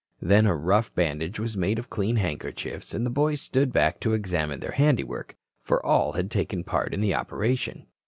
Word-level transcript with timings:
Then 0.19 0.47
a 0.47 0.55
rough 0.55 0.91
bandage 0.95 1.39
was 1.39 1.55
made 1.55 1.77
of 1.77 1.91
clean 1.91 2.15
handkerchiefs, 2.15 2.95
and 2.95 3.05
the 3.05 3.11
boys 3.11 3.39
stood 3.39 3.71
back 3.71 3.99
to 3.99 4.15
examine 4.15 4.59
their 4.59 4.71
handiwork, 4.71 5.35
for 5.61 5.85
all 5.85 6.13
had 6.13 6.31
taken 6.31 6.63
part 6.63 6.91
in 6.95 7.01
the 7.01 7.13
operation. 7.13 7.85